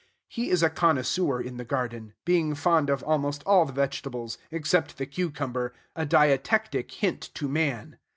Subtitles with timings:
[0.27, 4.97] He is a connoisseur in the garden; being fond of almost all the vegetables, except
[4.97, 7.99] the cucumber, a dietetic hint to man.